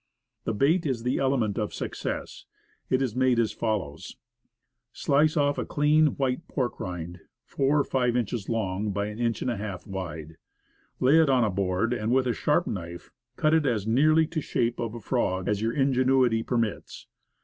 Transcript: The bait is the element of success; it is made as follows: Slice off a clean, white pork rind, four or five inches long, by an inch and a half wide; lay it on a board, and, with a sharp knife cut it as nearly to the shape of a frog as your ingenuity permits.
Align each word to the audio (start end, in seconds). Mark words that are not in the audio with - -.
The 0.45 0.53
bait 0.55 0.87
is 0.87 1.03
the 1.03 1.19
element 1.19 1.59
of 1.59 1.75
success; 1.75 2.45
it 2.89 3.03
is 3.03 3.15
made 3.15 3.37
as 3.37 3.51
follows: 3.51 4.17
Slice 4.91 5.37
off 5.37 5.59
a 5.59 5.63
clean, 5.67 6.17
white 6.17 6.47
pork 6.47 6.79
rind, 6.79 7.19
four 7.45 7.81
or 7.81 7.83
five 7.83 8.15
inches 8.17 8.49
long, 8.49 8.89
by 8.91 9.05
an 9.09 9.19
inch 9.19 9.43
and 9.43 9.51
a 9.51 9.57
half 9.57 9.85
wide; 9.85 10.37
lay 10.99 11.19
it 11.21 11.29
on 11.29 11.43
a 11.43 11.51
board, 11.51 11.93
and, 11.93 12.11
with 12.11 12.25
a 12.25 12.33
sharp 12.33 12.65
knife 12.65 13.11
cut 13.35 13.53
it 13.53 13.67
as 13.67 13.85
nearly 13.85 14.25
to 14.25 14.39
the 14.39 14.43
shape 14.43 14.79
of 14.79 14.95
a 14.95 14.99
frog 14.99 15.47
as 15.47 15.61
your 15.61 15.73
ingenuity 15.73 16.41
permits. 16.41 17.05